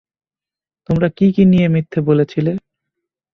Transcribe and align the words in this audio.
তোমরা 0.89 1.07
কী 1.09 1.27
কী 1.31 1.43
নিয়ে 1.45 1.67
মিথ্যে 1.67 1.99
বলেছিলে। 2.01 2.51